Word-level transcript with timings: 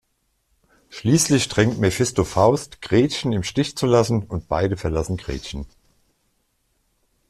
Schließlich 0.89 1.47
drängt 1.47 1.77
Mephisto 1.77 2.23
Faust, 2.23 2.81
Gretchen 2.81 3.33
im 3.33 3.43
Stich 3.43 3.77
zu 3.77 3.85
lassen, 3.85 4.23
und 4.23 4.47
beide 4.47 4.75
verlassen 4.75 5.15
Gretchen. 5.17 5.67